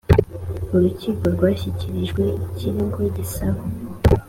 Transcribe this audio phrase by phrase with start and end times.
[0.75, 3.61] urukiko rwashyikirijwe ikirego gisaba